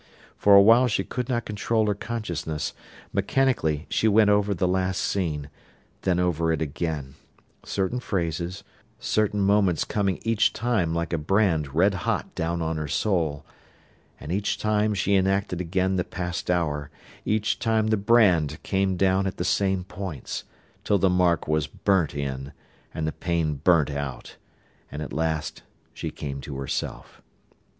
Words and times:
For 0.35 0.55
a 0.55 0.61
while 0.63 0.87
she 0.87 1.03
could 1.03 1.29
not 1.29 1.45
control 1.45 1.85
her 1.85 1.93
consciousness; 1.93 2.73
mechanically 3.13 3.85
she 3.87 4.07
went 4.07 4.31
over 4.31 4.55
the 4.55 4.67
last 4.67 4.97
scene, 4.99 5.47
then 6.01 6.19
over 6.19 6.51
it 6.51 6.59
again, 6.59 7.13
certain 7.63 7.99
phrases, 7.99 8.63
certain 8.97 9.41
moments 9.41 9.83
coming 9.83 10.17
each 10.23 10.53
time 10.53 10.95
like 10.95 11.13
a 11.13 11.19
brand 11.19 11.75
red 11.75 11.93
hot 11.93 12.33
down 12.33 12.63
on 12.63 12.77
her 12.77 12.87
soul; 12.87 13.45
and 14.19 14.31
each 14.31 14.57
time 14.57 14.95
she 14.95 15.13
enacted 15.15 15.61
again 15.61 15.97
the 15.97 16.03
past 16.03 16.49
hour, 16.49 16.89
each 17.23 17.59
time 17.59 17.89
the 17.89 17.95
brand 17.95 18.57
came 18.63 18.97
down 18.97 19.27
at 19.27 19.37
the 19.37 19.45
same 19.45 19.83
points, 19.83 20.45
till 20.83 20.97
the 20.97 21.11
mark 21.11 21.47
was 21.47 21.67
burnt 21.67 22.15
in, 22.15 22.53
and 22.91 23.05
the 23.05 23.11
pain 23.11 23.53
burnt 23.53 23.91
out, 23.91 24.37
and 24.91 25.03
at 25.03 25.13
last 25.13 25.61
she 25.93 26.09
came 26.09 26.41
to 26.41 26.57
herself. 26.57 27.21